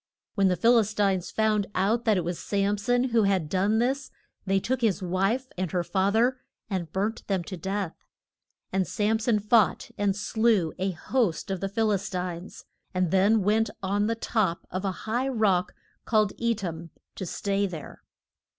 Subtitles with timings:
[0.33, 3.77] When the Phil is tines found out that it was Sam son who had done
[3.77, 4.09] this
[4.47, 6.39] they took his wife and her fath er
[6.71, 7.93] and burnt them to death.
[8.73, 13.43] And Sam son fought and slew a host of the Phil is tines, and then
[13.43, 15.75] went on the top of a high rock
[16.05, 18.01] called E tam to stay there.